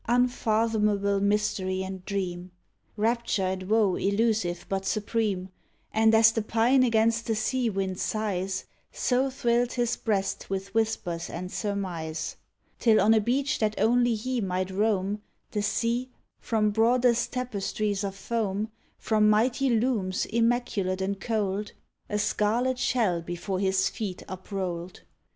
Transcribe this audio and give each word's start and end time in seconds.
Unfathomable 0.07 1.19
mystery 1.19 1.83
and 1.83 2.03
dream,— 2.05 2.49
Rapture 2.97 3.43
and 3.43 3.61
woe 3.69 3.97
illusive 3.97 4.65
but 4.67 4.83
supreme; 4.83 5.49
And 5.93 6.15
as 6.15 6.31
the 6.31 6.41
pine 6.41 6.81
against 6.81 7.27
the 7.27 7.35
sea 7.35 7.69
wind 7.69 7.99
sighs. 7.99 8.65
So 8.91 9.29
thrilled 9.29 9.73
his 9.73 9.95
breast 9.97 10.49
with 10.49 10.73
whispers 10.73 11.29
and 11.29 11.51
surmise. 11.51 12.35
Till, 12.79 12.99
on 12.99 13.13
a 13.13 13.21
beach 13.21 13.59
that 13.59 13.77
only 13.79 14.15
he 14.15 14.41
might 14.41 14.71
roam, 14.71 15.21
The 15.51 15.61
sea, 15.61 16.09
from 16.39 16.71
broadest 16.71 17.31
tapestries 17.31 18.03
of 18.03 18.15
foam, 18.15 18.69
From 18.97 19.29
mighty 19.29 19.69
looms 19.69 20.25
immaculate 20.25 21.01
and 21.01 21.19
cold, 21.21 21.73
A 22.09 22.17
scarlet 22.17 22.79
shell 22.79 23.21
before 23.21 23.59
his 23.59 23.87
feet 23.87 24.23
uprolled. 24.27 25.03